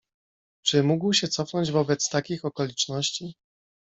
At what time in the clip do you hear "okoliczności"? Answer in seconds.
2.45-3.33